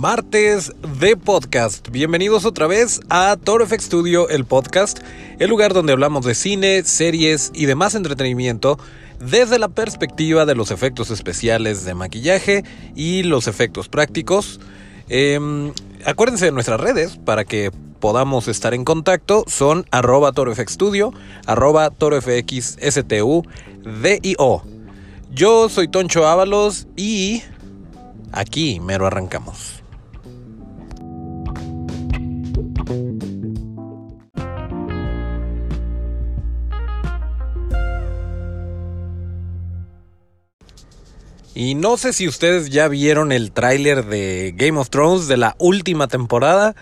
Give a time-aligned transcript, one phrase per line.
[0.00, 1.90] martes de podcast.
[1.90, 5.00] Bienvenidos otra vez a Toro Studio, el podcast,
[5.38, 8.78] el lugar donde hablamos de cine, series y demás entretenimiento
[9.18, 12.64] desde la perspectiva de los efectos especiales de maquillaje
[12.96, 14.58] y los efectos prácticos.
[15.10, 15.70] Em,
[16.06, 19.44] acuérdense de nuestras redes para que podamos estar en contacto.
[19.48, 21.12] Son arroba torofxstudio,
[21.44, 23.42] arroba torofxstu,
[23.84, 24.62] D-I-O.
[25.30, 27.42] Yo soy Toncho Ábalos y
[28.32, 29.79] aquí mero arrancamos.
[41.54, 45.56] Y no sé si ustedes ya vieron el tráiler de Game of Thrones de la
[45.58, 46.76] última temporada,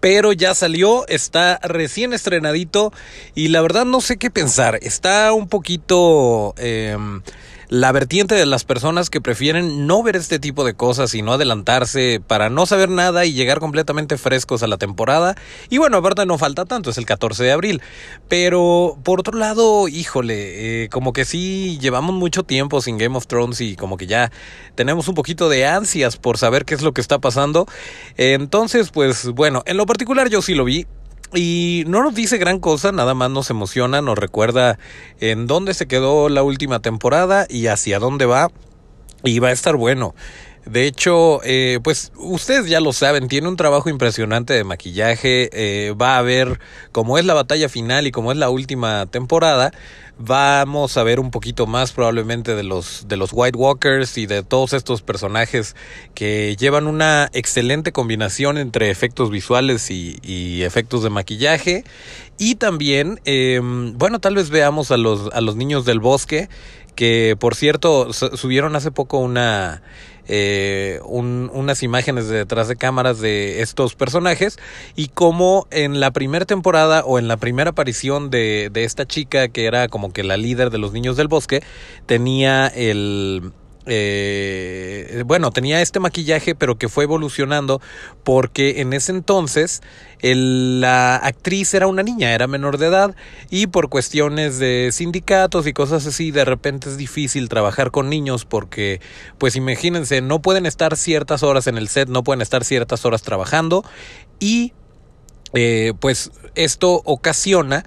[0.00, 2.92] pero ya salió, está recién estrenadito
[3.34, 4.78] y la verdad no sé qué pensar.
[4.82, 6.54] Está un poquito...
[6.56, 7.22] Em,
[7.68, 11.32] la vertiente de las personas que prefieren no ver este tipo de cosas y no
[11.32, 15.36] adelantarse para no saber nada y llegar completamente frescos a la temporada.
[15.68, 17.82] Y bueno, aparte no falta tanto, es el 14 de abril.
[18.28, 23.26] Pero por otro lado, híjole, eh, como que sí llevamos mucho tiempo sin Game of
[23.26, 24.30] Thrones y como que ya
[24.74, 27.66] tenemos un poquito de ansias por saber qué es lo que está pasando.
[28.16, 30.86] Entonces, pues bueno, en lo particular yo sí lo vi.
[31.34, 34.78] Y no nos dice gran cosa, nada más nos emociona, nos recuerda
[35.20, 38.50] en dónde se quedó la última temporada y hacia dónde va.
[39.24, 40.14] Y va a estar bueno.
[40.66, 45.94] De hecho, eh, pues ustedes ya lo saben, tiene un trabajo impresionante de maquillaje, eh,
[45.94, 46.58] va a ver
[46.90, 49.70] cómo es la batalla final y cómo es la última temporada,
[50.18, 54.42] vamos a ver un poquito más probablemente de los, de los White Walkers y de
[54.42, 55.76] todos estos personajes
[56.14, 61.84] que llevan una excelente combinación entre efectos visuales y, efectos de maquillaje.
[62.38, 66.48] Y también, em, bueno, tal vez veamos a los, a los niños del bosque,
[66.96, 69.82] que por cierto subieron hace poco una
[70.28, 74.58] eh, unas imágenes de detrás de cámaras de estos personajes
[74.94, 79.48] y como en la primera temporada o en la primera aparición de, de esta chica
[79.48, 81.62] que era como que la líder de los niños del bosque
[82.06, 83.52] tenía el
[83.86, 87.80] eh, bueno, tenía este maquillaje, pero que fue evolucionando
[88.24, 89.82] porque en ese entonces
[90.22, 93.14] la actriz era una niña, era menor de edad
[93.50, 98.44] y por cuestiones de sindicatos y cosas así, de repente es difícil trabajar con niños
[98.44, 99.00] porque,
[99.38, 103.22] pues imagínense, no pueden estar ciertas horas en el set, no pueden estar ciertas horas
[103.22, 103.84] trabajando
[104.40, 104.72] y
[105.54, 107.84] eh, pues esto ocasiona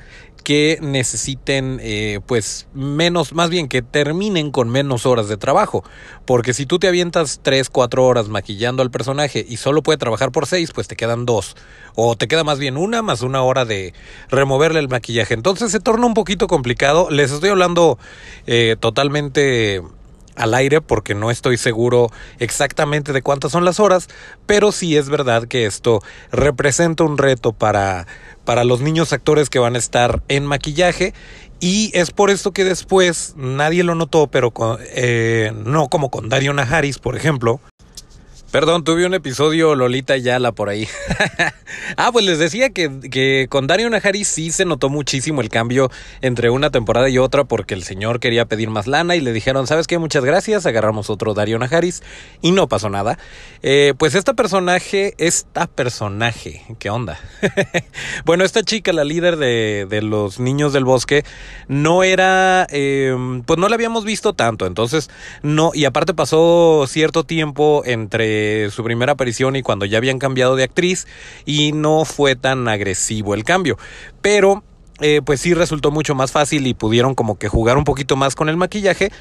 [0.50, 5.84] que necesiten eh, pues menos, más bien que terminen con menos horas de trabajo.
[6.26, 10.32] Porque si tú te avientas 3, 4 horas maquillando al personaje y solo puede trabajar
[10.32, 11.56] por 6, pues te quedan 2.
[11.94, 13.94] O te queda más bien una más una hora de
[14.30, 15.36] removerle el maquillaje.
[15.36, 17.12] Entonces se torna un poquito complicado.
[17.12, 18.00] Les estoy hablando
[18.48, 19.84] eh, totalmente
[20.40, 24.08] al aire porque no estoy seguro exactamente de cuántas son las horas,
[24.46, 26.02] pero sí es verdad que esto
[26.32, 28.08] representa un reto para,
[28.46, 31.14] para los niños actores que van a estar en maquillaje
[31.60, 34.54] y es por esto que después nadie lo notó, pero
[34.96, 37.60] eh, no como con Dario Najaris, por ejemplo,
[38.52, 40.88] Perdón, tuve un episodio Lolita Yala por ahí.
[41.98, 45.92] ah, pues les decía que, que con Dario Nahari sí se notó muchísimo el cambio
[46.22, 49.68] entre una temporada y otra porque el señor quería pedir más lana y le dijeron,
[49.68, 50.00] ¿sabes qué?
[50.00, 52.02] Muchas gracias, agarramos otro Dario Najaris
[52.42, 53.20] y no pasó nada.
[53.62, 57.20] Eh, pues esta personaje, esta personaje, ¿qué onda?
[58.26, 61.24] bueno, esta chica, la líder de, de, los niños del bosque,
[61.68, 65.12] no era, eh, pues no la habíamos visto tanto, entonces
[65.44, 68.39] no, y aparte pasó cierto tiempo entre
[68.72, 71.08] su primera aparición y cuando ya habían cambiado de actriz
[71.46, 73.78] y no fue tan agresivo el cambio.
[74.22, 74.64] Pero
[75.02, 78.36] eh, pues sí resultó mucho más fácil y pudieron como que jugar un poquito más
[78.36, 79.12] con el maquillaje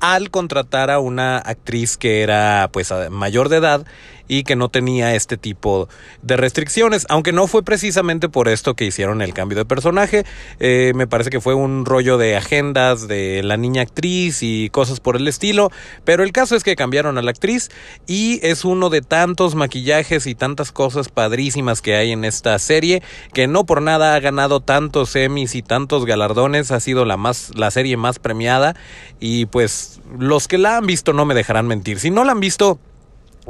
[0.00, 3.86] al contratar a una actriz que era pues mayor de edad
[4.28, 5.88] y que no tenía este tipo
[6.22, 10.24] de restricciones, aunque no fue precisamente por esto que hicieron el cambio de personaje,
[10.60, 15.00] eh, me parece que fue un rollo de agendas de la niña actriz y cosas
[15.00, 15.70] por el estilo,
[16.04, 17.70] pero el caso es que cambiaron a la actriz
[18.06, 23.02] y es uno de tantos maquillajes y tantas cosas padrísimas que hay en esta serie
[23.32, 27.50] que no por nada ha ganado tantos Emmys y tantos galardones, ha sido la más
[27.54, 28.74] la serie más premiada
[29.20, 31.98] y pues los que la han visto no me dejarán mentir.
[31.98, 32.78] Si no la han visto,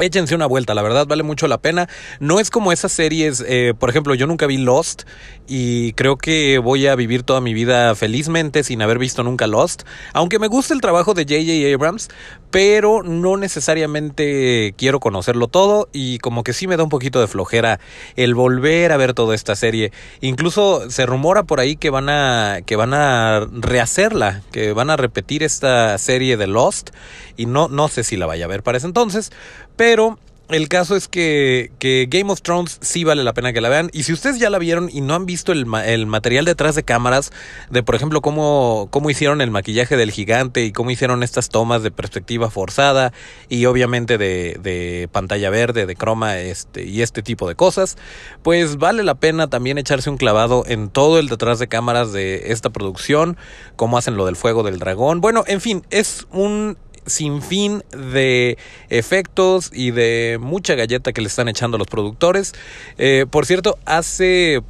[0.01, 1.89] Échense una vuelta, la verdad vale mucho la pena.
[2.21, 5.03] No es como esas series, eh, por ejemplo, yo nunca vi Lost
[5.49, 9.83] y creo que voy a vivir toda mi vida felizmente sin haber visto nunca Lost.
[10.13, 12.11] Aunque me gusta el trabajo de JJ Abrams,
[12.53, 17.27] pero no necesariamente quiero conocerlo todo y como que sí me da un poquito de
[17.27, 17.81] flojera
[18.15, 19.91] el volver a ver toda esta serie.
[20.21, 24.97] Incluso se rumora por ahí que van a que van a rehacerla, que van a
[24.97, 26.91] repetir esta serie de Lost
[27.37, 29.33] y no no sé si la vaya a ver para ese entonces,
[29.79, 31.71] pero el caso es que,
[32.09, 33.91] Game of Thrones sí vale la pena que la vean.
[33.93, 36.83] Y si ustedes ya la vieron y no han visto el, el material detrás de
[36.83, 37.33] cámaras,
[37.71, 41.83] de por ejemplo cómo, cómo hicieron el maquillaje del gigante y cómo hicieron estas tomas
[41.83, 43.13] de perspectiva forzada
[43.49, 47.99] y obviamente de, de pantalla verde, de croma este, y este tipo de cosas,
[48.43, 52.53] pues vale la pena también echarse un clavado en todo el detrás de cámaras de
[52.53, 53.37] esta producción,
[53.77, 55.21] cómo hacen lo del fuego del dragón.
[55.21, 56.79] Bueno, en fin, es un
[57.09, 58.59] sin fin de
[58.89, 62.53] efectos y de mucha galleta que le están echando los productores.
[62.99, 64.63] Eh, por cierto, hace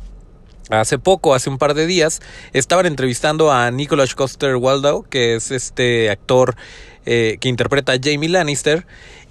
[0.71, 2.21] Hace poco, hace un par de días,
[2.53, 6.57] estaban entrevistando a Nicholas Coster Waldo, que es este actor
[7.07, 8.85] eh, que interpreta a Jamie Lannister,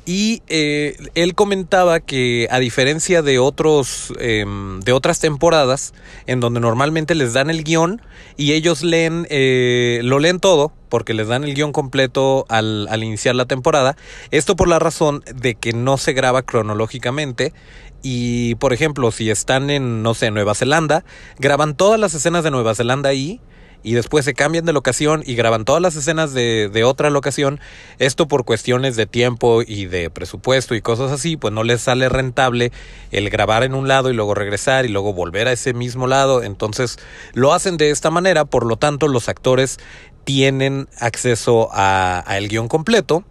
[0.07, 5.93] y eh, él comentaba que a diferencia de otros em, de otras temporadas
[6.27, 8.01] en donde normalmente les dan el guion
[8.37, 13.03] y ellos leen eh, lo leen todo porque les dan el guion completo al, al
[13.03, 13.97] iniciar la temporada
[14.31, 17.53] esto por la razón de que no se graba cronológicamente.
[18.01, 21.03] Y por ejemplo si están en no sé Nueva Zelanda
[21.37, 23.41] graban todas las escenas de Nueva Zelanda ahí
[23.87, 27.61] y después se cambian de locación y graban todas las escenas de, de, otra locación,
[27.99, 32.09] esto por cuestiones de tiempo y de presupuesto y cosas así, pues no les sale
[32.09, 32.73] rentable
[33.11, 36.43] el grabar en un lado y luego regresar y luego volver a ese mismo lado,
[36.43, 36.99] entonces
[37.33, 39.79] lo hacen de esta manera, por lo tanto los actores
[40.25, 43.23] tienen acceso a, a guion completo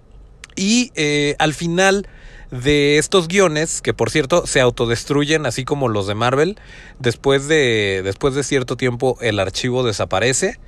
[0.57, 2.09] y eh, al final
[2.51, 6.59] de estos guiones, que por cierto se autodestruyen así como los de Marvel,
[6.99, 10.59] después de, después de cierto tiempo el archivo desaparece.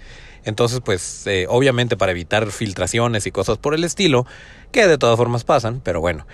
[0.45, 4.25] Entonces, pues, eh, obviamente para evitar filtraciones y cosas por el estilo,
[4.73, 6.27] que de todas formas pasan, pero bueno.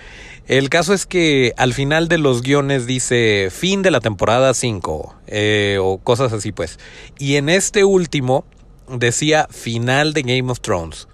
[0.47, 5.15] El caso es que al final de los guiones dice fin de la temporada 5,
[5.27, 6.79] eh, o cosas así, pues.
[7.17, 8.45] Y en este último
[8.87, 11.07] decía final de Game of Thrones.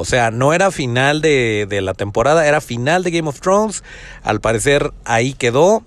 [0.00, 3.84] O sea, no era final de, de, la temporada, era final de Game of Thrones.
[4.22, 5.84] Al parecer ahí quedó.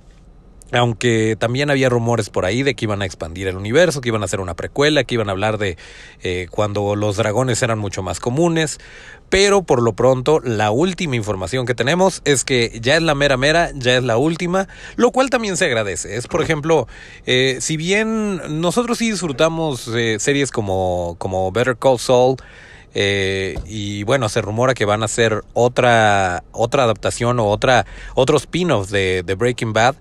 [0.71, 4.24] Aunque también había rumores por ahí de que iban a expandir el universo, que iban
[4.24, 5.77] a hacer una precuela, que iban a hablar de
[6.24, 8.80] eh, cuando los dragones eran mucho más comunes.
[9.30, 13.38] Pero por lo pronto, la última información que tenemos es que ya es la mera
[13.38, 16.15] mera, ya es la última, lo cual también se agradece.
[16.18, 16.88] Es, por ejemplo,
[17.27, 22.38] eh, si bien nosotros sí disfrutamos eh, series como, como Better Call Saul,
[22.94, 27.86] eh, y bueno, se rumora que van a hacer otra, otra adaptación o otra,
[28.16, 29.95] otro spin-off de, Breaking Bad.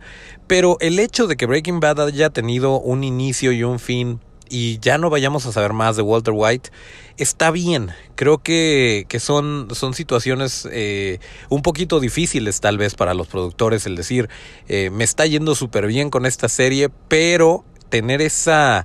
[0.47, 4.21] Pero el hecho de que Breaking Bad haya tenido un inicio y un fin
[4.53, 6.71] y ya no vayamos a saber más de Walter White,
[7.17, 7.91] está bien.
[8.17, 13.87] Creo que, que son, son situaciones eh, un poquito difíciles tal vez para los productores
[13.87, 14.29] el decir,
[14.69, 18.85] eh, me está yendo súper bien con esta serie, pero tener esa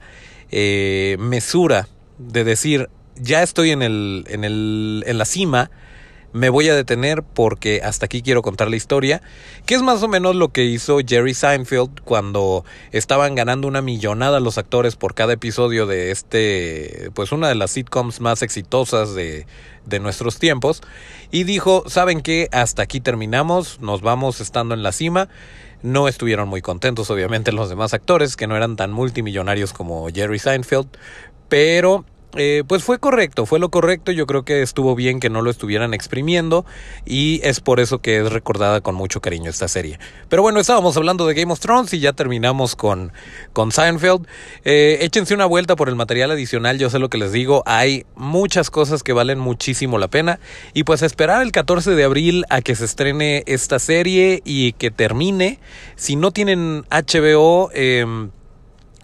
[0.51, 2.89] eh, mesura de decir,
[3.21, 5.69] ya estoy en, el, en, el, en la cima,
[6.33, 9.21] me voy a detener porque hasta aquí quiero contar la historia,
[9.65, 14.39] que es más o menos lo que hizo Jerry Seinfeld cuando estaban ganando una millonada
[14.39, 19.47] los actores por cada episodio de este, pues una de las sitcoms más exitosas de,
[19.85, 20.81] de nuestros tiempos,
[21.31, 22.49] y dijo, ¿saben qué?
[22.51, 25.29] Hasta aquí terminamos, nos vamos estando en la cima.
[25.83, 30.39] No estuvieron muy contentos, obviamente, los demás actores, que no eran tan multimillonarios como Jerry
[30.39, 30.87] Seinfeld,
[31.49, 32.03] pero
[32.37, 34.11] eh, pues fue correcto, fue lo correcto.
[34.11, 36.65] Yo creo que estuvo bien que no lo estuvieran exprimiendo
[37.05, 39.99] y es por eso que es recordada con mucho cariño esta serie.
[40.29, 43.11] Pero bueno, estábamos hablando de Game of Thrones y ya terminamos con,
[43.53, 44.27] con Seinfeld.
[44.65, 48.05] Eh, échense una vuelta por el material adicional, yo sé lo que les digo, hay
[48.15, 50.39] muchas cosas que valen muchísimo la pena
[50.73, 54.91] y pues esperar el 14 de abril a que se estrene esta serie y que
[54.91, 55.59] termine.
[55.95, 58.05] Si no tienen HBO, eh,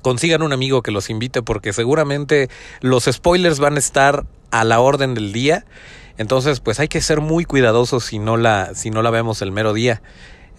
[0.04, 2.50] consigan un amigo que los invite porque seguramente
[2.82, 5.66] los spoilers van a estar a la orden del día.
[6.20, 9.52] Entonces, pues hay que ser muy cuidadosos si no la, si no la vemos el
[9.52, 10.04] mero día.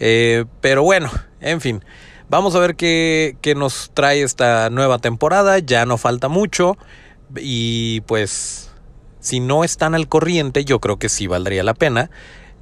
[0.01, 1.85] Eh, pero bueno, en fin,
[2.29, 5.61] vamos a ver qué, qué nos trae esta nueva temporada.
[5.61, 6.77] Ya no falta mucho.
[7.37, 8.73] Y pues,
[9.21, 12.11] si no están al corriente, yo creo que sí valdría la pena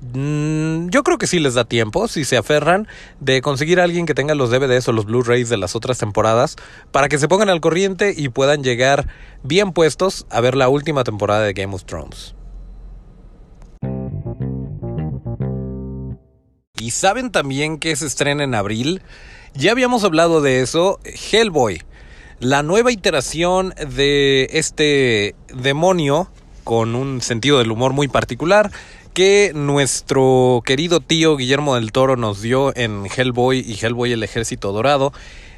[0.02, 2.88] yo creo que sí les da tiempo, si se aferran,
[3.20, 6.56] de conseguir a alguien que tenga los DVDs o los Blu-rays de las otras temporadas
[6.90, 9.06] para que se pongan al corriente y puedan llegar
[9.44, 12.34] bien puestos a ver la última temporada de Game of Thrones.
[16.78, 19.02] ¿Y saben también que se estrena en abril?
[19.54, 21.82] Ya habíamos hablado de eso, Hellboy,
[22.40, 26.28] la nueva iteración de este demonio
[26.64, 28.72] con un sentido del humor muy particular
[29.12, 34.72] que nuestro querido tío Guillermo del Toro nos dio en Hellboy y Hellboy el Ejército
[34.72, 35.12] Dorado.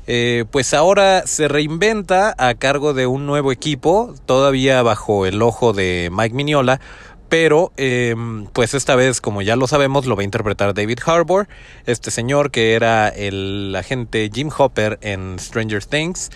[0.06, 5.72] Eh, pues ahora se reinventa a cargo de un nuevo equipo, todavía bajo el ojo
[5.72, 6.80] de Mike Mignola,
[7.28, 11.48] pero em, pues esta vez, como ya lo sabemos, lo va a interpretar David Harbour,
[11.86, 16.30] este señor que era el agente Jim Hopper en Stranger Things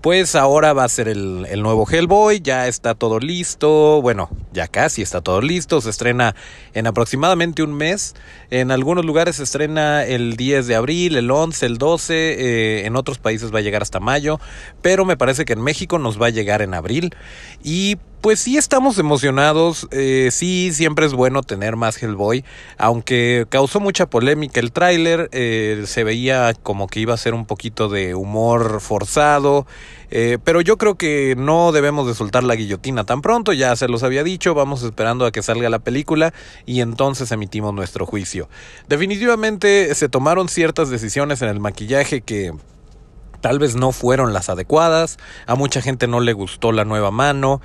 [0.00, 5.02] pues ahora va a ser el, nuevo Hellboy, ya está todo listo, bueno, ya casi
[5.02, 6.34] está todo listo, se estrena
[6.72, 8.14] en aproximadamente un mes,
[8.50, 12.96] en algunos lugares se estrena el 10 de abril, el 11, el 12, eh, en
[12.96, 14.40] otros países va a llegar hasta mayo,
[14.80, 17.14] pero me parece que en México nos va a llegar en abril
[17.62, 22.44] y pues sí estamos emocionados, eh, sí siempre es bueno tener más Hellboy,
[22.76, 27.46] aunque causó mucha polémica el tráiler, eh, se veía como que iba a ser un
[27.46, 29.66] poquito de humor forzado,
[30.10, 33.88] eh, pero yo creo que no debemos de soltar la guillotina tan pronto, ya se
[33.88, 36.34] los había dicho, vamos esperando a que salga la película
[36.66, 38.50] y entonces emitimos nuestro juicio.
[38.88, 42.52] Definitivamente se tomaron ciertas decisiones en el maquillaje que
[43.40, 47.60] tal vez no fueron las adecuadas, a mucha gente no le gustó la nueva mano,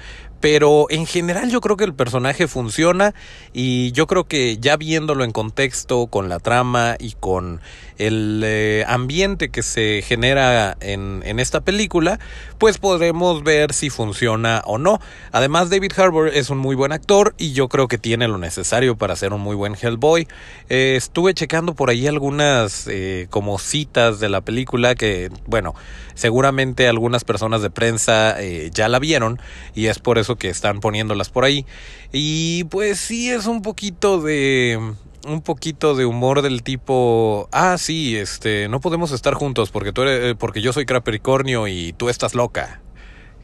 [0.46, 3.16] pero en general yo creo que el personaje funciona
[3.52, 7.62] y yo creo que ya viéndolo en contexto con la trama y con
[7.98, 12.20] el eh, ambiente que se genera en, en, esta película,
[12.60, 15.00] pues podremos ver si funciona o no.
[15.32, 18.98] Además, David Harbour es un muy buen actor y yo creo que tiene lo necesario
[18.98, 20.28] para ser un muy buen Hellboy.
[20.70, 25.74] Eh, estuve checando por ahí algunas eh, como citas de la película que, bueno,
[26.16, 28.38] seguramente algunas personas de prensa
[28.72, 29.40] ya la vieron
[29.74, 31.66] y es por eso que están poniéndolas por ahí.
[32.12, 34.96] Y pues sí es un poquito de
[35.26, 40.04] un poquito de humor del tipo, ah, sí, este, no podemos estar juntos porque tú
[40.04, 42.82] eres, eh, porque yo soy Crapricornio y tú estás loca,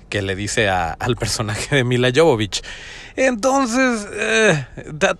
[0.10, 2.62] que le dice al personaje de Mila Jovovich.
[3.16, 4.66] Entonces, eh,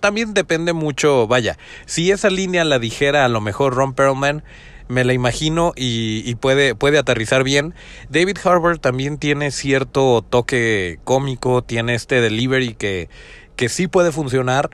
[0.00, 4.42] también depende mucho, vaya, si esa línea la dijera a lo mejor Ron Perlman,
[4.88, 7.74] me la imagino y, puede, puede aterrizar bien.
[8.08, 13.08] David Harbour también tiene cierto toque cómico, tiene este delivery que,
[13.56, 14.70] que sí puede funcionar,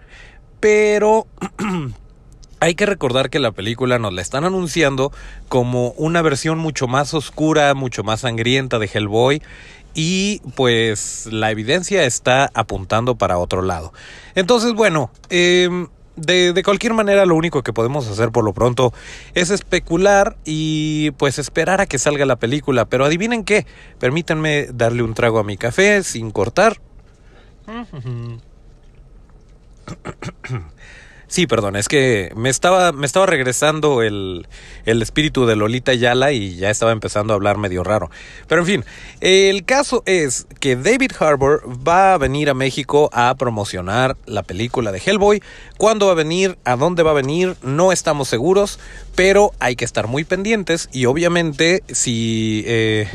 [0.60, 1.26] pero...
[2.60, 5.12] Hay que recordar que la película nos la están anunciando
[5.48, 9.40] como una versión mucho más oscura, mucho más sangrienta de Hellboy
[9.94, 13.92] y pues la evidencia está apuntando para otro lado.
[14.34, 15.68] Entonces, bueno, eh,
[16.18, 18.92] de, de, cualquier manera, lo único que podemos hacer por lo pronto
[19.34, 22.84] es especular y pues esperar a que salga la película.
[22.84, 23.66] Pero adivinen qué,
[23.98, 26.80] permítanme darle un trago a mi café sin cortar.
[31.28, 34.46] Sí, perdón, es que me estaba, me estaba regresando el,
[34.86, 38.10] el espíritu de Lolita Yala y ya estaba empezando a hablar medio raro.
[38.46, 38.84] Pero en fin,
[39.20, 44.90] el caso es que David Harbour va a venir a México a promocionar la película
[44.90, 45.42] de Hellboy.
[45.76, 46.56] ¿Cuándo va a venir?
[46.64, 47.56] ¿A dónde va a venir?
[47.62, 48.80] No estamos seguros,
[49.14, 52.64] pero hay que estar muy pendientes y obviamente si...
[52.66, 53.06] Eh,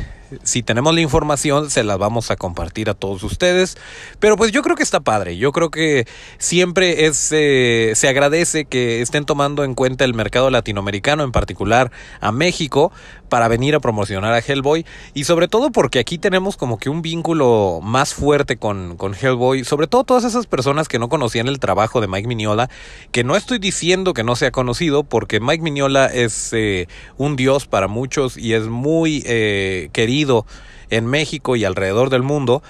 [0.43, 3.77] si tenemos la información, se las vamos a compartir a todos ustedes.
[4.19, 5.37] Pero pues yo creo que está padre.
[5.37, 10.49] Yo creo que siempre es, eh, se agradece que estén tomando en cuenta el mercado
[10.49, 12.91] latinoamericano, en particular a México,
[13.33, 14.85] para venir a promocionar a Hellboy.
[15.15, 19.63] Y sobre todo porque aquí tenemos como que un vínculo más fuerte con, con Hellboy.
[19.63, 22.69] Sobre todo todas esas personas que no conocían el trabajo de Mike Mignola.
[23.11, 26.87] Que no estoy diciendo que no sea conocido, porque Mike Mignola es eh,
[27.17, 30.45] un dios para muchos y es muy eh, querido
[30.91, 32.61] en México y alrededor del mundo,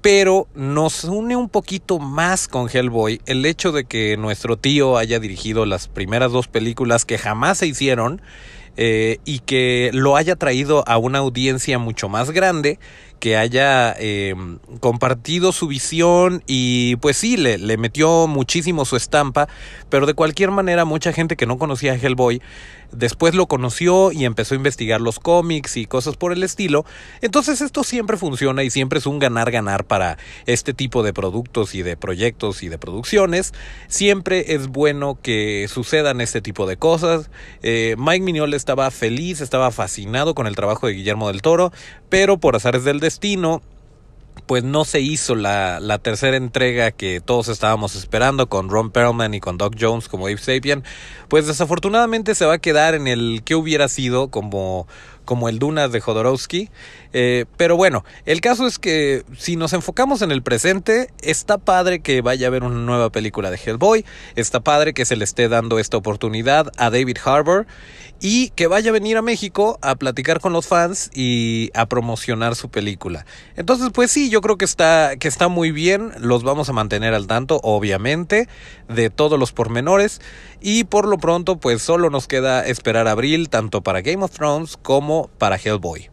[0.00, 5.18] pero nos une un poquito más con Hellboy el hecho de que nuestro tío haya
[5.18, 8.22] dirigido las primeras dos películas que jamás se hicieron
[8.76, 12.78] eh, y que lo haya traído a una audiencia mucho más grande
[13.20, 14.34] que haya eh,
[14.80, 19.48] compartido su visión y pues sí, le, le, metió muchísimo su estampa,
[19.88, 22.42] pero de cualquier manera mucha gente que no conocía a Hellboy
[22.92, 26.84] después lo conoció y empezó a investigar los cómics y cosas por el estilo.
[27.20, 31.82] Entonces esto siempre funciona y siempre es un ganar-ganar para este tipo de productos y
[31.82, 33.52] de proyectos y de producciones.
[33.88, 37.30] Siempre es bueno que sucedan este tipo de cosas.
[37.62, 41.72] Eh, Mike Mignol estaba feliz, estaba fascinado con el trabajo de Guillermo del Toro,
[42.08, 43.62] pero por azares del destino,
[44.46, 49.34] pues no se hizo la, la, tercera entrega que todos estábamos esperando con Ron Perlman
[49.34, 50.84] y con Doc Jones como Abe Sapien,
[51.28, 54.86] pues desafortunadamente se va a quedar en el que hubiera sido como
[55.24, 56.70] como el Dunas de Jodorowsky.
[57.12, 62.00] Eh, pero bueno, el caso es que si nos enfocamos en el presente, está padre
[62.00, 64.04] que vaya a haber una nueva película de Hellboy,
[64.36, 67.66] está padre que se le esté dando esta oportunidad a David Harbour
[68.20, 72.54] y que vaya a venir a México a platicar con los fans y a promocionar
[72.56, 73.26] su película.
[73.56, 77.14] Entonces, pues sí, yo creo que está, que está muy bien, los vamos a mantener
[77.14, 78.48] al tanto, obviamente,
[78.88, 80.20] de todos los pormenores
[80.66, 84.78] y por lo pronto, pues solo nos queda esperar abril tanto para Game of Thrones
[84.78, 86.08] como para Hellboy.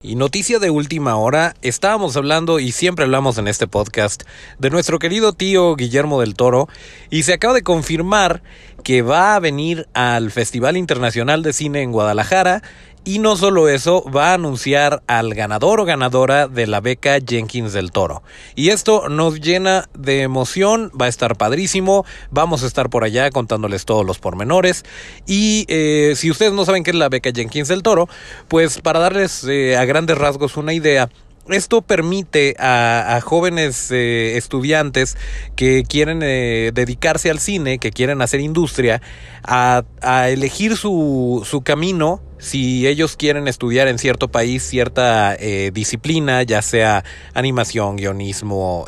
[0.00, 4.22] Y noticia de última hora, estábamos hablando y siempre hablamos en este podcast
[4.60, 6.68] de nuestro querido tío Guillermo del Toro
[7.10, 8.44] y se acaba de confirmar
[8.84, 12.62] que va a venir al Festival Internacional de Cine en Guadalajara
[13.04, 17.72] y no solo eso, va a anunciar al ganador o ganadora de la beca Jenkins
[17.72, 18.22] del Toro.
[18.54, 23.30] Y esto nos llena de emoción, va a estar padrísimo, vamos a estar por allá
[23.30, 24.84] contándoles todos los pormenores.
[25.26, 28.08] Y eh, si ustedes no saben qué es la beca Jenkins del Toro,
[28.48, 31.08] pues para darles eh, a grandes rasgos una idea,
[31.48, 35.16] esto permite a, jóvenes eh, estudiantes
[35.56, 39.00] que quieren eh, dedicarse al cine, que quieren hacer industria,
[39.42, 39.84] a,
[40.28, 47.04] elegir su, camino si ellos quieren estudiar en cierto país cierta eh, disciplina, ya sea
[47.34, 48.86] animación, guionismo,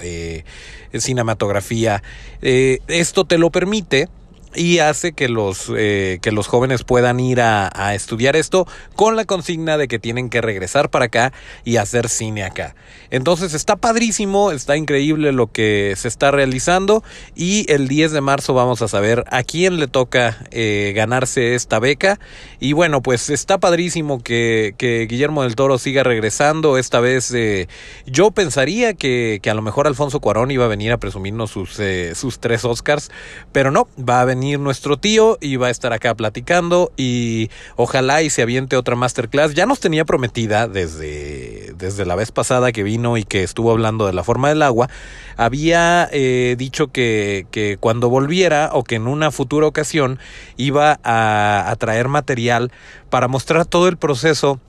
[0.97, 2.03] cinematografía.
[2.41, 4.09] esto te lo permite
[4.55, 9.25] y hace que los, eh, que los jóvenes puedan ir a, estudiar esto con la
[9.25, 11.33] consigna de que tienen que regresar para acá
[11.65, 12.75] y hacer cine acá.
[13.11, 17.03] Entonces está padrísimo, está increíble lo que se está realizando
[17.35, 21.79] y el 10 de marzo vamos a saber a quién le toca eh, ganarse esta
[21.79, 22.21] beca.
[22.61, 26.79] Y bueno, pues está padrísimo que, que Guillermo del Toro siga regresando.
[26.79, 27.69] Esta vez eh,
[28.07, 31.81] yo pensaría que, que, a lo mejor Alfonso Cuarón iba a venir a presumirnos sus,
[32.15, 33.11] sus tres Oscars,
[33.53, 38.23] pero no, va a venir nuestro tío y va a estar acá platicando y ojalá
[38.23, 39.55] y se aviente otra masterclass.
[39.55, 44.07] Ya nos tenía prometida desde, desde la vez pasada que vino y que estuvo hablando
[44.07, 44.89] de la forma del agua.
[45.37, 50.19] Había eh, dicho que, que cuando volviera o que en una futura ocasión
[50.57, 52.73] iba a, a traer material
[53.09, 54.61] para mostrar todo el proceso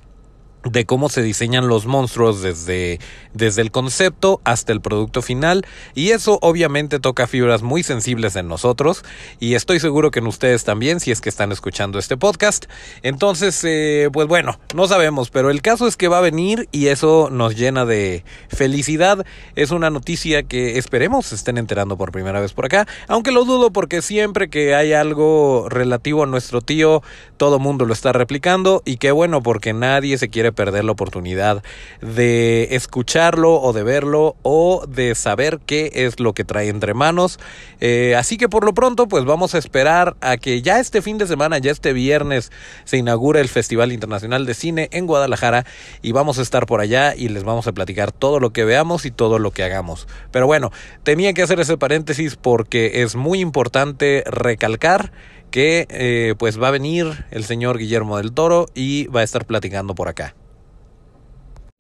[0.64, 3.00] de cómo se diseñan los monstruos desde,
[3.34, 5.66] desde el concepto hasta el producto final.
[5.96, 9.04] Y eso obviamente toca fibras muy sensibles en nosotros.
[9.40, 12.66] Y estoy seguro que en ustedes también si es que están escuchando este podcast.
[13.02, 16.88] Entonces eh, pues bueno no sabemos pero el caso es que va a venir y
[16.88, 19.26] eso nos llena de felicidad.
[19.56, 22.88] Es una noticia que esperemos se estén enterando por primera vez por acá.
[23.08, 27.02] Aunque lo dudo porque siempre que hay algo relativo a nuestro tío
[27.38, 28.84] todo mundo lo está replicando.
[28.86, 31.64] Y qué bueno porque nadie se quiere perder la oportunidad
[32.02, 37.40] de escucharlo o de verlo o de saber qué es lo que trae entre manos.
[37.80, 41.18] Eh, así que por lo pronto pues vamos a esperar a que ya este fin
[41.18, 42.52] de semana, ya este viernes
[42.84, 45.66] se inaugura el Festival Internacional de Cine en Guadalajara
[46.02, 49.06] y vamos a estar por allá y les vamos a platicar todo lo que veamos
[49.06, 50.08] y todo lo que hagamos.
[50.32, 50.72] Pero bueno,
[51.04, 55.12] tenía que hacer ese paréntesis porque es muy importante recalcar
[55.52, 59.46] que eh, pues va a venir el señor Guillermo del Toro y va a estar
[59.46, 60.34] platicando por acá.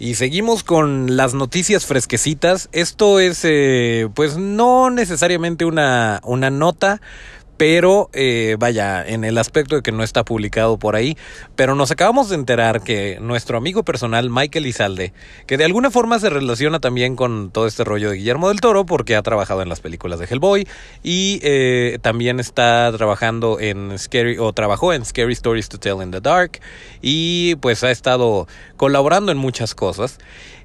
[0.02, 2.70] Y seguimos con las noticias fresquecitas.
[2.72, 7.02] Esto es, eh, pues no necesariamente una, una nota,
[7.62, 11.16] pero eh, vaya, en el aspecto de que no está publicado por ahí,
[11.56, 15.14] pero nos acabamos de enterar que nuestro amigo personal Michael Izalde,
[15.46, 18.88] que de alguna forma se relaciona también con todo este rollo de Guillermo del Toro,
[18.88, 20.68] porque ha trabajado en las películas de Hellboy
[21.04, 26.10] y eh, también está trabajando en Scary, o trabajó en Scary Stories to Tell in
[26.10, 26.62] the Dark,
[27.00, 30.18] y pues ha estado colaborando en muchas cosas.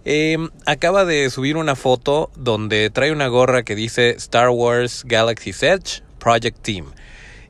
[0.06, 5.62] Em, acaba de subir una foto donde trae una gorra que dice Star Wars Galaxy's
[5.62, 6.86] Edge Project Team.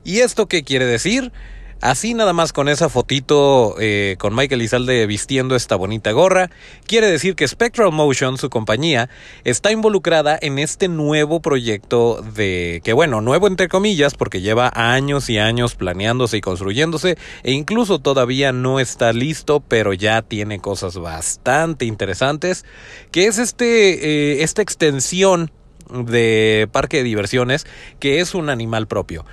[0.05, 1.33] ¿Y esto qué quiere decir?
[1.81, 6.51] Así nada más con esa fotito eh, con Michael Izalde vistiendo esta bonita gorra,
[6.87, 9.09] quiere decir que Spectral Motion, su compañía,
[9.45, 15.31] está involucrada en este nuevo proyecto de, que bueno, nuevo entre comillas, porque lleva años
[15.31, 20.99] y años planeándose y construyéndose, e incluso todavía no está listo, pero ya tiene cosas
[20.99, 22.67] bastante interesantes,
[23.11, 25.51] que es este, eh, esta extensión
[25.90, 27.66] de parque de diversiones
[27.99, 29.25] que es un animal propio.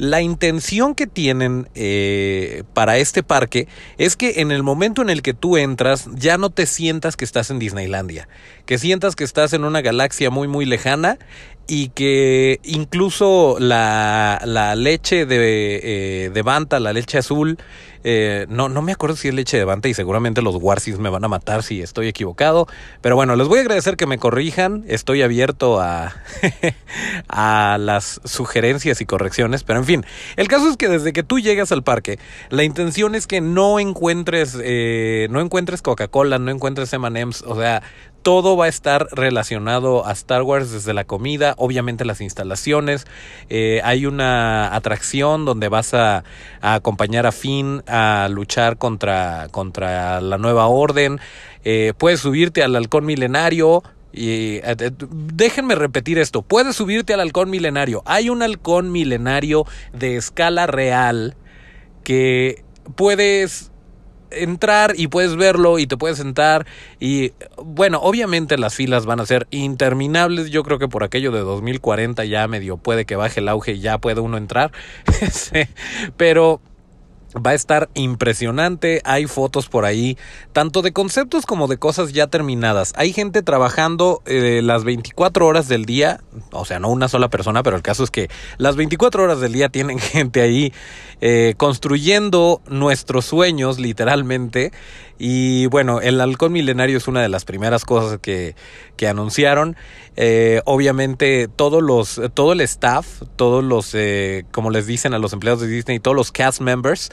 [0.00, 3.68] La intención que tienen eh, para este parque
[3.98, 7.26] es que en el momento en el que tú entras ya no te sientas que
[7.26, 8.26] estás en Disneylandia,
[8.64, 11.18] que sientas que estás en una galaxia muy muy lejana
[11.70, 15.80] y que incluso la, la leche de,
[16.24, 17.58] eh, de Banta, la leche azul,
[18.02, 21.10] eh, no, no me acuerdo si es leche de Banta y seguramente los Warsis me
[21.10, 22.66] van a matar si estoy equivocado.
[23.00, 24.84] Pero bueno, les voy a agradecer que me corrijan.
[24.88, 26.14] Estoy abierto a,
[27.28, 29.62] a las sugerencias y correcciones.
[29.62, 30.06] Pero en fin,
[30.36, 33.78] el caso es que desde que tú llegas al parque, la intención es que no
[33.78, 37.42] encuentres, eh, no encuentres Coca-Cola, no encuentres M&M's.
[37.46, 37.82] O sea,
[38.22, 43.06] todo va a estar relacionado a Star Wars desde la comida, obviamente las instalaciones.
[43.48, 46.24] Eh, hay una atracción donde vas a,
[46.60, 51.20] acompañar a Finn a luchar contra, contra la nueva orden.
[51.64, 53.82] Eh, puedes subirte al halcón milenario.
[54.12, 58.02] Y eh, déjenme repetir esto, puedes subirte al halcón milenario.
[58.06, 61.36] Hay un halcón milenario de escala real
[62.02, 62.64] que
[62.96, 63.69] puedes
[64.30, 66.66] entrar y puedes verlo y te puedes sentar
[66.98, 71.40] y bueno, obviamente las filas van a ser interminables, yo creo que por aquello de
[71.40, 74.72] 2040 ya medio puede que baje el auge y ya puede uno entrar,
[76.16, 76.60] pero
[77.34, 80.18] Va a estar impresionante, hay fotos por ahí,
[80.52, 82.92] tanto de conceptos como de cosas ya terminadas.
[82.96, 87.62] Hay gente trabajando eh, las 24 horas del día, o sea, no una sola persona,
[87.62, 90.72] pero el caso es que las 24 horas del día tienen gente ahí
[91.20, 94.72] eh, construyendo nuestros sueños, literalmente.
[95.22, 98.56] Y bueno, el halcón milenario es una de las primeras cosas que,
[98.96, 99.76] que anunciaron.
[100.16, 105.34] Eh, obviamente, todos los, todo el staff, todos los, eh, como les dicen a los
[105.34, 107.10] empleados de Disney, todos los cast members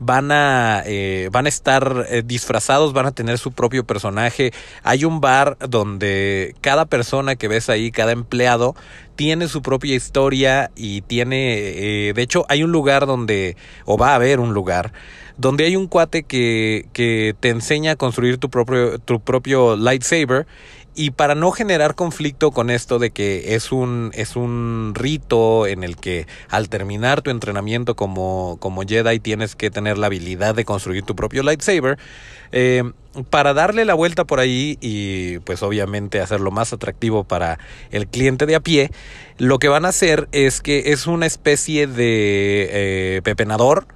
[0.00, 4.52] van a, eh, van a estar eh, disfrazados, van a tener su propio personaje.
[4.82, 8.74] Hay un bar donde cada persona que ves ahí, cada empleado,
[9.16, 14.12] tiene su propia historia y tiene, eh, de hecho, hay un lugar donde, o va
[14.12, 14.92] a haber un lugar,
[15.38, 20.46] donde hay un cuate que, que te enseña a construir tu propio, tu propio lightsaber
[20.98, 25.84] y para no generar conflicto con esto de que es un, es un rito en
[25.84, 30.64] el que al terminar tu entrenamiento como, como Jedi tienes que tener la habilidad de
[30.64, 31.98] construir tu propio lightsaber,
[32.50, 32.82] eh,
[33.30, 37.60] para darle la vuelta por ahí y pues obviamente hacerlo más atractivo para
[37.92, 38.90] el cliente de a pie,
[39.38, 43.86] lo que van a hacer es que es una especie de eh, pepenador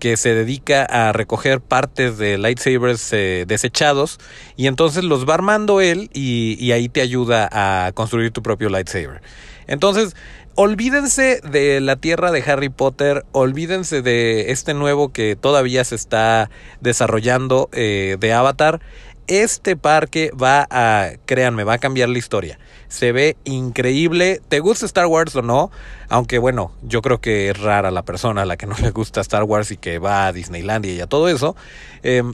[0.00, 4.18] que se dedica a recoger partes de lightsabers eh, desechados
[4.56, 9.22] y entonces los va armando él y, ahí te ayuda a construir tu propio lightsaber.
[9.68, 10.16] Entonces,
[10.56, 16.50] olvídense de la tierra de Harry Potter, olvídense de este nuevo que todavía se está
[16.80, 18.80] desarrollando eh, de Avatar.
[19.26, 22.58] Este parque va a, créanme, va a cambiar la historia.
[22.90, 24.42] Se ve increíble.
[24.48, 25.70] ¿Te gusta Star Wars o no?
[26.08, 29.20] Aunque bueno, yo creo que es rara la persona a la que no le gusta
[29.20, 31.54] Star Wars y que va a Disneylandia y a todo eso.
[32.02, 32.24] Eh,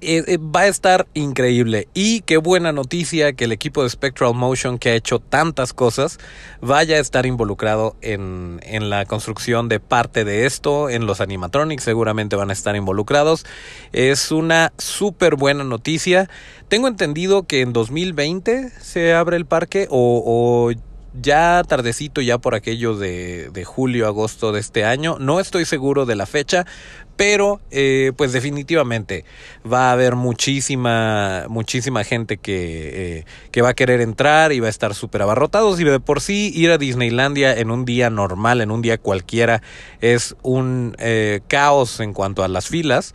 [0.00, 4.34] eh, eh, va a estar increíble y qué buena noticia que el equipo de Spectral
[4.34, 6.18] Motion que ha hecho tantas cosas
[6.60, 11.82] vaya a estar involucrado en, en la construcción de parte de esto, en los animatronics
[11.82, 13.46] seguramente van a estar involucrados.
[13.92, 16.28] Es una súper buena noticia.
[16.68, 20.72] Tengo entendido que en 2020 se abre el parque o, o
[21.20, 25.16] ya tardecito, ya por aquello de, de, julio, agosto de este año.
[25.18, 26.66] No estoy seguro de la fecha,
[27.18, 29.24] pero eh, pues definitivamente
[29.70, 34.68] va a haber muchísima, muchísima gente que, eh, que va a querer entrar y va
[34.68, 35.80] a estar súper abarrotados.
[35.80, 39.62] Y de por sí ir a Disneylandia en un día normal, en un día cualquiera,
[40.00, 43.14] es un eh, caos en cuanto a las filas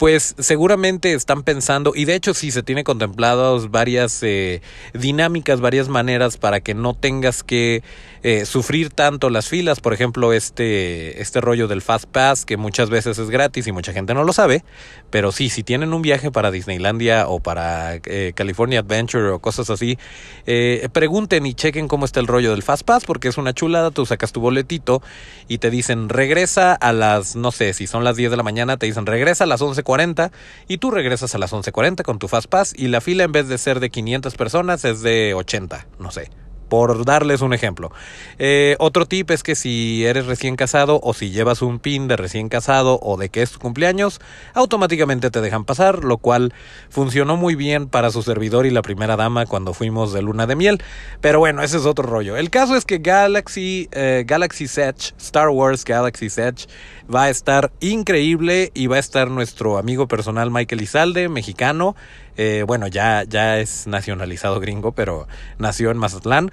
[0.00, 4.62] pues seguramente están pensando, y de hecho sí se tiene contempladas varias eh,
[4.94, 7.82] dinámicas, varias maneras para que no tengas que
[8.22, 9.80] eh, sufrir tanto las filas.
[9.80, 13.92] Por ejemplo, este, este rollo del Fast Pass, que muchas veces es gratis y mucha
[13.92, 14.64] gente no lo sabe.
[15.10, 19.70] Pero sí, si tienen un viaje para Disneylandia o para eh, California Adventure o cosas
[19.70, 19.98] así,
[20.46, 23.90] eh, pregunten y chequen cómo está el rollo del Fast Pass, porque es una chulada.
[23.90, 25.02] Tú sacas tu boletito
[25.48, 28.76] y te dicen regresa a las, no sé, si son las 10 de la mañana,
[28.76, 30.30] te dicen regresa a las 11.40
[30.68, 33.48] y tú regresas a las 11.40 con tu Fast Pass y la fila en vez
[33.48, 36.30] de ser de 500 personas es de 80, no sé
[36.70, 37.92] por darles un ejemplo.
[38.38, 42.16] Eh, otro tip es que si eres recién casado o si llevas un pin de
[42.16, 44.20] recién casado o de que es tu cumpleaños,
[44.54, 46.54] automáticamente te dejan pasar, lo cual
[46.88, 50.56] funcionó muy bien para su servidor y la primera dama cuando fuimos de luna de
[50.56, 50.82] miel.
[51.20, 52.36] Pero bueno, ese es otro rollo.
[52.36, 56.66] El caso es que Galaxy, eh, Galaxy Edge, Star Wars Galaxy Edge,
[57.12, 61.96] va a estar increíble y va a estar nuestro amigo personal Michael Izalde, mexicano.
[62.42, 66.50] Eh, bueno, ya, ya es nacionalizado gringo, pero nació en Mazatlán.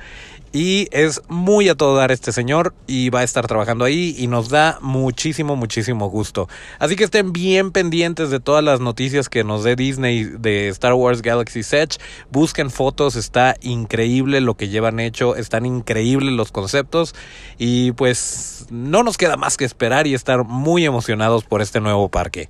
[0.51, 4.27] Y es muy a todo dar este señor y va a estar trabajando ahí y
[4.27, 6.49] nos da muchísimo, muchísimo gusto.
[6.79, 10.93] Así que estén bien pendientes de todas las noticias que nos dé Disney de Star
[10.93, 11.99] Wars Galaxy Edge.
[12.31, 17.15] Busquen fotos, está increíble lo que llevan hecho, están increíbles los conceptos
[17.57, 22.09] y pues no nos queda más que esperar y estar muy emocionados por este nuevo
[22.09, 22.49] parque.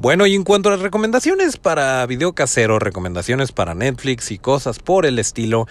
[0.00, 4.78] Bueno, y en cuanto a las recomendaciones para video casero, recomendaciones para Netflix y cosas
[4.78, 5.66] por el estilo,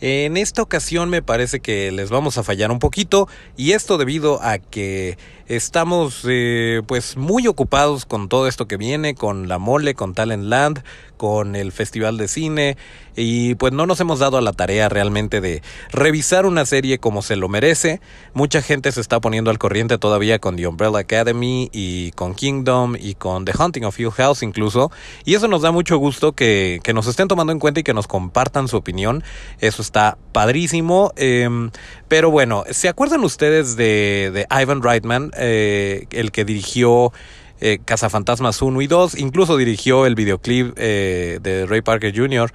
[0.00, 4.42] en esta ocasión me parece que les vamos a fallar un poquito y esto debido
[4.42, 5.16] a que
[5.48, 10.44] estamos eh, pues muy ocupados con todo esto que viene, con la mole, con Talent
[10.44, 10.82] Land,
[11.16, 12.76] con el Festival de Cine
[13.14, 17.22] y pues no nos hemos dado a la tarea realmente de revisar una serie como
[17.22, 18.00] se lo merece.
[18.34, 22.96] Mucha gente se está poniendo al corriente todavía con The Umbrella Academy y con Kingdom
[22.98, 24.90] y con The Hunting of Hill House incluso
[25.24, 27.94] y eso nos da mucho gusto que, que nos estén tomando en cuenta y que
[27.94, 29.22] nos compartan su opinión.
[29.60, 31.12] Eso está padrísimo.
[31.16, 31.70] Em,
[32.08, 37.12] pero bueno, ¿se acuerdan ustedes de, de Ivan Reitman, eh, el que dirigió
[37.60, 39.18] eh, Cazafantasmas 1 y 2?
[39.18, 42.52] Incluso dirigió el videoclip eh, de Ray Parker Jr.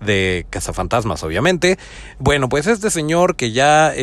[0.00, 1.78] de Cazafantasmas, obviamente.
[2.18, 3.94] Bueno, pues este señor que ya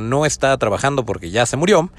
[0.00, 1.90] no está trabajando porque ya se murió,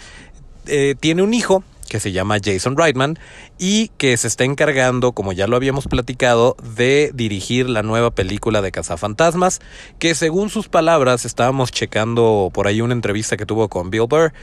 [1.00, 3.18] tiene un hijo que se llama Jason Reitman
[3.58, 8.62] y que se está encargando, como ya lo habíamos platicado, de dirigir la nueva película
[8.62, 9.60] de Cazafantasmas,
[9.98, 14.34] que según sus palabras estábamos checando por ahí una entrevista que tuvo con Bill Burr,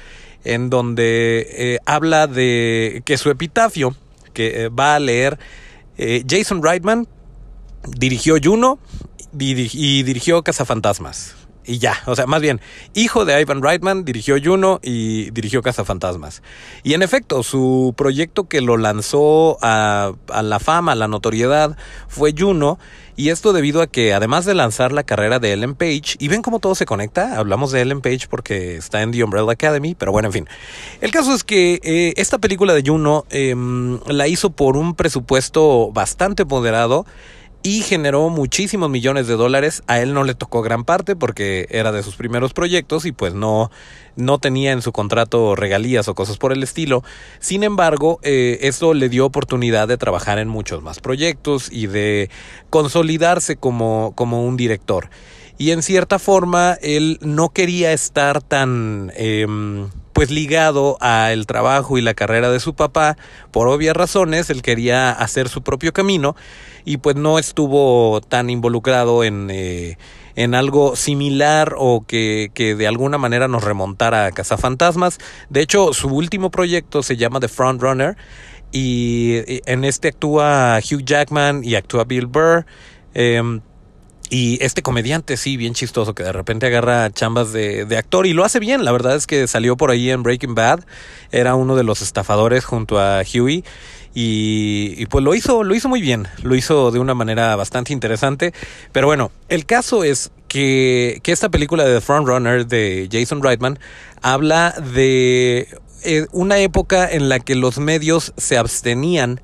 [0.44, 3.96] en donde eh, habla de que su epitafio,
[4.34, 5.38] que eh, va a leer
[5.96, 7.08] eh, Jason Reitman,
[7.88, 8.78] dirigió Juno
[9.38, 11.96] y dirigió Cazafantasmas y ya.
[12.06, 12.60] O sea, más bien,
[12.94, 16.42] hijo de Ivan Reitman, dirigió Juno y dirigió Cazafantasmas.
[16.82, 21.76] Y en efecto, su proyecto que lo lanzó a, la fama, a la notoriedad,
[22.08, 22.78] fue Juno.
[23.18, 26.42] Y esto debido a que, además de lanzar la carrera de Ellen Page, y ven
[26.42, 30.12] cómo todo se conecta, hablamos de Ellen Page porque está en The Umbrella Academy, pero
[30.12, 30.48] bueno, en fin.
[31.00, 35.90] El caso es que eh, esta película de Juno em, la hizo por un presupuesto
[35.92, 37.06] bastante moderado
[37.66, 39.82] y generó muchísimos millones de dólares.
[39.88, 43.34] A él no le tocó gran parte porque era de sus primeros proyectos y pues
[43.34, 43.72] no,
[44.14, 47.02] no tenía en su contrato regalías o cosas por el estilo.
[47.40, 52.30] Sin embargo, eh, eso le dio oportunidad de trabajar en muchos más proyectos y de
[52.70, 55.10] consolidarse como, como un director.
[55.58, 59.10] Y en cierta forma, él no quería estar tan...
[59.16, 63.18] Em, pues ligado al trabajo y la carrera de su papá,
[63.50, 66.34] por obvias razones, él quería hacer su propio camino
[66.86, 69.98] y pues no estuvo tan involucrado en, eh,
[70.34, 75.18] en algo similar o que, que, de alguna manera nos remontara a Cazafantasmas.
[75.50, 78.16] De hecho, su último proyecto se llama The Front Runner
[78.72, 82.64] y en este actúa Hugh Jackman y actúa Bill Burr.
[83.12, 83.60] Em,
[84.28, 88.44] y este comediante, sí, bien chistoso, que de repente agarra chambas de, actor y lo
[88.44, 88.84] hace bien.
[88.84, 90.80] La verdad es que salió por ahí en Breaking Bad.
[91.30, 93.64] Era uno de los estafadores junto a Huey.
[94.14, 96.26] Y, y, pues lo hizo, lo hizo muy bien.
[96.42, 98.52] Lo hizo de una manera bastante interesante.
[98.92, 103.78] Pero bueno, el caso es que, que esta película de The Frontrunner de Jason Reitman
[104.22, 105.68] habla de
[106.02, 109.40] eh, una época en la que los medios se abstenían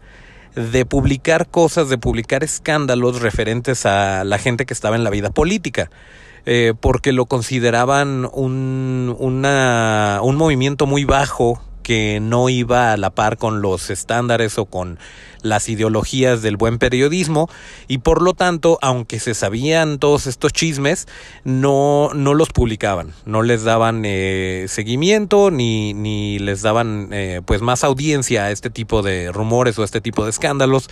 [0.54, 5.30] de publicar cosas, de publicar escándalos referentes a la gente que estaba en la vida
[5.30, 5.90] política.
[6.44, 13.10] Eh, porque lo consideraban un, una, un movimiento muy bajo que no iba a la
[13.10, 14.98] par con los estándares o con
[15.42, 17.50] las ideologías del buen periodismo
[17.88, 21.06] y por lo tanto, aunque se sabían todos estos chismes,
[21.44, 27.60] no, no los publicaban, no les daban eh, seguimiento ni, ni les daban eh, pues
[27.60, 30.88] más audiencia a este tipo de rumores o a este tipo de escándalos.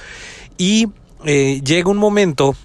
[0.58, 0.88] Y
[1.24, 2.56] eh, llega un momento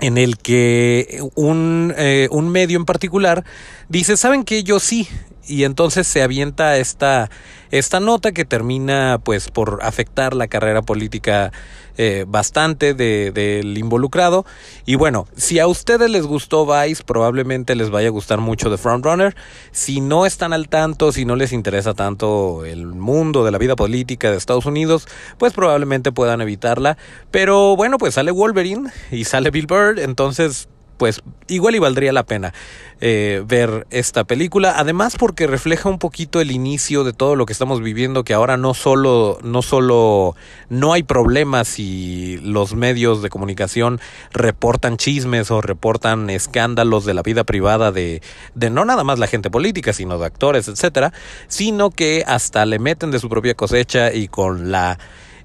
[0.00, 1.94] en el que un,
[2.30, 3.44] un medio en particular
[3.88, 5.08] dice, ¿saben que Yo sí,
[5.46, 7.30] y entonces se avienta esta,
[7.70, 11.52] esta nota que termina pues por afectar la carrera política
[11.98, 14.44] eh, bastante del de, involucrado.
[14.84, 18.76] Y bueno si a ustedes les gustó Vice probablemente les vaya a gustar mucho The
[18.76, 19.34] Frontrunner
[19.70, 23.76] si no están al tanto si no les interesa tanto el mundo de la vida
[23.76, 25.06] política de Estados Unidos
[25.38, 26.98] pues probablemente puedan evitarla.
[27.30, 32.24] Pero bueno pues sale Wolverine y sale Bill Bird entonces pues igual y valdría la
[32.24, 32.52] pena
[33.00, 34.74] eh, ver esta película.
[34.76, 38.56] Además porque refleja un poquito el inicio de todo lo que estamos viviendo, que ahora
[38.56, 40.34] no solo, no solo
[40.70, 44.00] no hay problemas si los medios de comunicación
[44.32, 48.22] reportan chismes o reportan escándalos de la vida privada de,
[48.54, 51.12] de no nada más la gente política, sino de actores, etcétera,
[51.48, 54.98] sino que hasta le meten de su propia cosecha y con la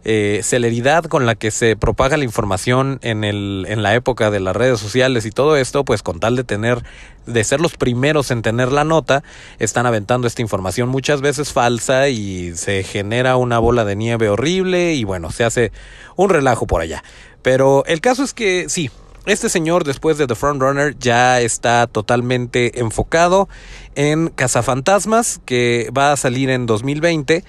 [0.04, 4.40] eh, celeridad con la que se propaga la información en, el, en la época de
[4.40, 6.84] las redes sociales y todo esto, pues con tal de tener,
[7.26, 9.24] de ser los primeros en tener la nota,
[9.60, 14.94] están aventando esta información muchas veces falsa y se genera una bola de nieve horrible
[14.94, 15.72] y bueno, se hace
[16.16, 17.04] un relajo por allá.
[17.42, 18.90] Pero el caso es que sí,
[19.28, 23.48] este señor, después de The Frontrunner, ya está totalmente enfocado
[23.94, 27.44] en Cazafantasmas, que va a salir en 2020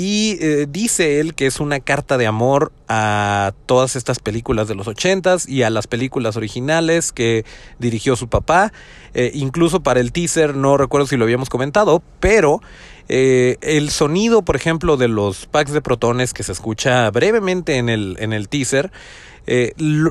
[0.00, 4.76] y eh, dice él que es una carta de amor a todas estas películas de
[4.76, 7.44] los ochentas y a las películas originales que
[7.80, 8.72] dirigió su papá.
[9.12, 12.62] Eh, incluso para el teaser, no recuerdo si lo habíamos comentado, pero
[13.08, 17.88] eh, el sonido, por ejemplo, de los packs de protones que se escucha brevemente en
[17.88, 18.92] el, en el teaser,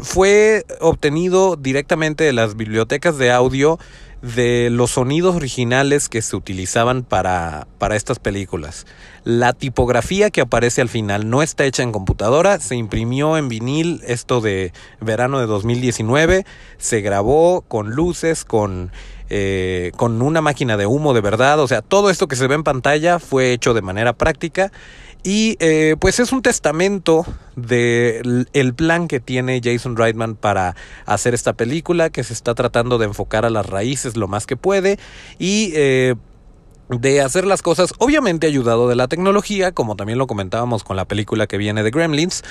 [0.02, 3.80] fue obtenido directamente de las bibliotecas de audio
[4.22, 8.86] de los sonidos originales que se utilizaban para, para estas películas.
[9.24, 14.02] La tipografía que aparece al final no está hecha en computadora, se imprimió en vinil
[14.08, 16.46] esto de verano de 2019,
[16.78, 18.92] se grabó con luces, con,
[19.30, 22.56] eh, con una máquina de humo de verdad, o sea, todo esto que se ve
[22.56, 24.72] en pantalla fue hecho de manera práctica
[25.28, 27.26] y eh, pues es un testamento
[27.58, 32.98] del el plan que tiene Jason Reitman para hacer esta película, que se está tratando
[32.98, 34.98] de enfocar a las raíces lo más que puede
[35.38, 36.16] y eh,
[36.88, 41.04] de hacer las cosas, obviamente ayudado de la tecnología, como también lo comentábamos con la
[41.04, 42.46] película que viene de Gremlins,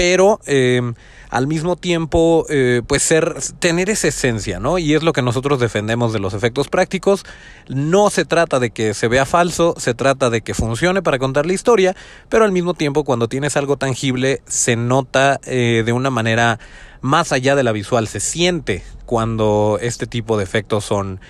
[0.00, 0.94] pero em,
[1.28, 3.14] al mismo tiempo, eh, pues
[3.58, 4.78] tener esa esencia, ¿no?
[4.78, 7.26] Y es lo que nosotros defendemos de los efectos prácticos.
[7.68, 11.44] No se trata de que se vea falso, se trata de que funcione para contar
[11.44, 11.94] la historia,
[12.30, 16.58] pero al mismo tiempo, cuando tienes algo tangible, se nota eh, de una manera
[17.02, 21.20] más allá de la visual, se siente cuando este tipo de efectos son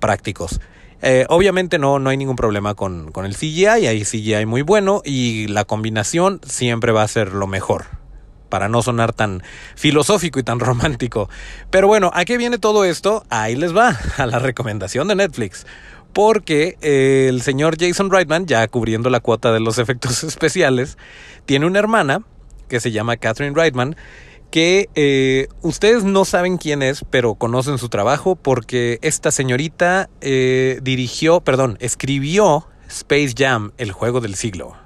[0.00, 0.62] prácticos.
[1.02, 5.02] Eh, obviamente no, no hay ningún problema con, con el CGI, hay CGI muy bueno
[5.04, 8.03] y la combinación siempre va a ser lo mejor
[8.54, 9.42] para no sonar tan
[9.74, 11.28] filosófico y tan romántico.
[11.70, 13.24] Pero bueno, ¿a qué viene todo esto?
[13.28, 15.66] Ahí les va, a la recomendación de Netflix.
[16.12, 20.98] Porque eh, el señor Jason Reitman, ya cubriendo la cuota de los efectos especiales,
[21.46, 22.22] tiene una hermana
[22.68, 23.96] que se llama Catherine Reitman,
[24.52, 30.78] que eh, ustedes no saben quién es, pero conocen su trabajo porque esta señorita eh,
[30.80, 34.76] dirigió, perdón, escribió Space Jam, el juego del siglo.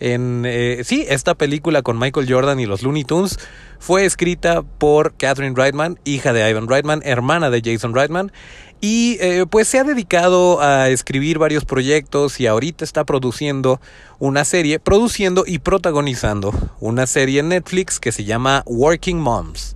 [0.00, 3.38] En, eh, sí, esta película con Michael Jordan y los Looney Tunes
[3.78, 8.32] fue escrita por Catherine Reitman, hija de Ivan Reitman, hermana de Jason Reitman.
[8.80, 13.80] Y eh, pues se ha dedicado a escribir varios proyectos y ahorita está produciendo
[14.20, 19.74] una serie, produciendo y protagonizando una serie en Netflix que se llama Working Moms.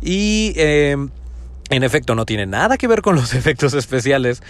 [0.00, 0.96] Y eh,
[1.70, 4.42] en efecto no tiene nada que ver con los efectos especiales,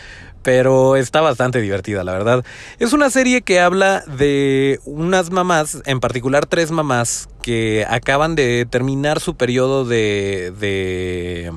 [0.43, 2.45] pero está bastante divertida, la verdad.
[2.79, 8.67] Es una serie que habla de unas mamás, en particular tres mamás, que acaban de
[8.69, 10.53] terminar su periodo de...
[10.59, 11.53] de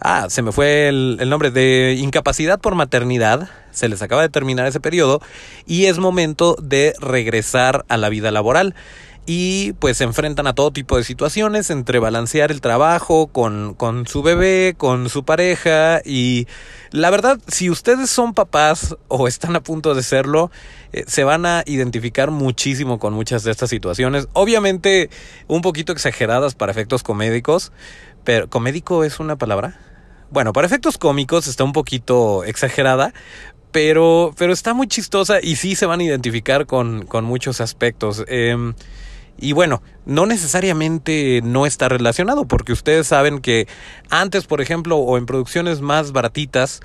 [0.00, 3.48] ah, se me fue el, el nombre, de incapacidad por maternidad.
[3.72, 5.20] Se les acaba de terminar ese periodo
[5.66, 8.74] y es momento de regresar a la vida laboral
[9.26, 14.06] y pues se enfrentan a todo tipo de situaciones entre balancear el trabajo con, con
[14.06, 16.46] su bebé, con su pareja y
[16.92, 20.52] la verdad, si ustedes son papás o están a punto de serlo,
[20.92, 24.28] eh, se van a identificar muchísimo con muchas de estas situaciones.
[24.32, 25.10] Obviamente
[25.48, 27.72] un poquito exageradas para efectos comédicos,
[28.22, 29.80] pero ¿comédico es una palabra?
[30.30, 33.12] Bueno, para efectos cómicos está un poquito exagerada,
[33.72, 38.24] pero, pero está muy chistosa y sí se van a identificar con, con muchos aspectos.
[38.28, 38.56] Eh,
[39.38, 43.68] y bueno, no necesariamente no está relacionado, porque ustedes saben que
[44.10, 46.80] antes, por ejemplo, o en producciones más baratitas,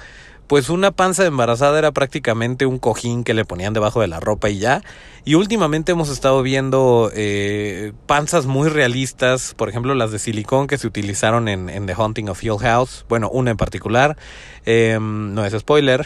[0.52, 4.50] pues una panza embarazada era prácticamente un cojín que le ponían debajo de la ropa
[4.50, 4.82] y ya.
[5.24, 10.78] Y últimamente hemos estado viendo eh, panzas muy realistas, por ejemplo las de silicón que
[10.78, 14.18] se utilizaron en, The Haunting of Hill House, bueno, una en particular,
[14.66, 16.06] eh, no es spoiler.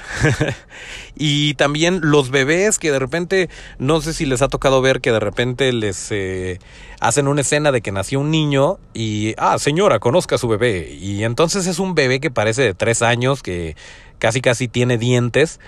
[1.16, 5.12] y también los bebés que de repente, no sé si les ha tocado ver que
[5.12, 6.60] de repente les eh,
[7.00, 10.94] hacen una escena de que nació un niño y, ah, señora, conozca a su bebé.
[10.94, 13.76] Y entonces es un bebé que parece de tres años, que
[14.20, 15.60] casi casi tiene dientes,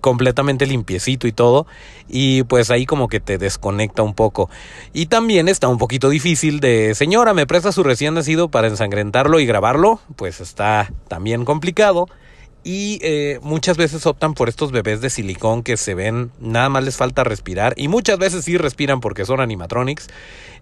[0.00, 1.66] completamente limpiecito y todo
[2.08, 4.48] y pues ahí como que te desconecta un poco.
[4.92, 9.40] Y también está un poquito difícil de señora me presta su recién nacido para ensangrentarlo
[9.40, 12.08] y grabarlo pues está también complicado.
[12.62, 16.82] Y eh, muchas veces optan por estos bebés de silicón que se ven, nada más
[16.82, 20.08] les falta respirar y muchas veces sí respiran porque son animatronics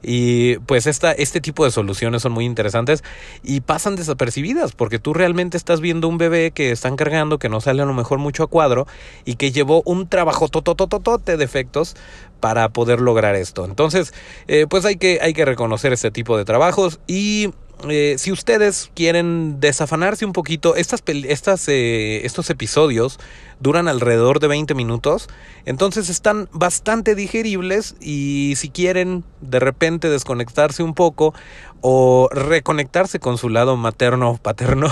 [0.04, 3.02] y pues esta, este tipo de soluciones son muy interesantes
[3.42, 7.60] y pasan desapercibidas porque tú realmente estás viendo un bebé que están cargando que no
[7.60, 8.86] sale a lo mejor mucho a cuadro
[9.24, 11.96] y que llevó un trabajo totototote de efectos
[12.40, 13.64] para poder lograr esto.
[13.64, 14.12] Entonces,
[14.48, 17.50] eh, pues hay que, hay que reconocer este tipo de trabajos y
[17.88, 23.18] eh, si ustedes quieren desafanarse un poquito, estas, estas eh, estos episodios
[23.60, 25.28] duran alrededor de 20 minutos,
[25.64, 31.34] entonces están bastante digeribles y si quieren de repente desconectarse un poco
[31.80, 34.88] o reconectarse con su lado materno o paterno,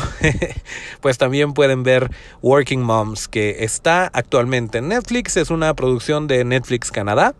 [1.00, 2.10] pues también pueden ver
[2.42, 7.34] Working Moms, que está actualmente en Netflix, es una producción de Netflix Canadá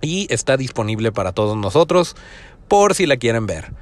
[0.00, 2.16] y está disponible para todos nosotros
[2.68, 3.72] por si la quieren ver.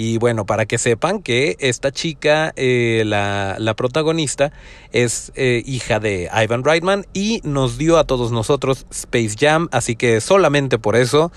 [0.00, 4.52] Y bueno, para que sepan que esta chica, eh, la, la, protagonista,
[4.92, 9.96] es eh, hija de Ivan Reitman y nos dio a todos nosotros Space Jam, así
[9.96, 11.32] que solamente por eso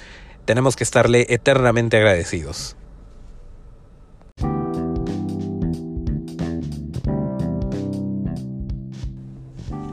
[0.45, 2.77] tenemos que estarle eternamente agradecidos.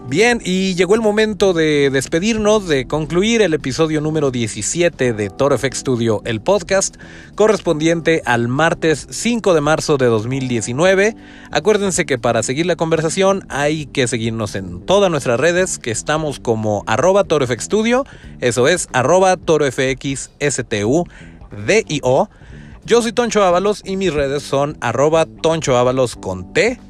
[0.09, 5.59] Bien, y llegó el momento de despedirnos, de concluir el episodio número 17 de Toro
[5.59, 6.96] FX Studio, el podcast,
[7.34, 11.14] correspondiente al martes 5 de marzo de 2019.
[11.50, 16.40] Acuérdense que para seguir la conversación hay que seguirnos en todas nuestras redes, que estamos
[16.40, 18.06] como arroba FX Studio,
[18.40, 21.04] eso es arroba ToroFXSTU,
[21.66, 22.30] D-I-O.
[22.86, 26.80] Yo soy Toncho Ábalos y mis redes son arroba Toncho Ábalos con T.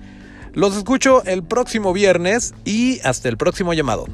[0.59, 4.07] Los escucho el próximo viernes y hasta el próximo llamado.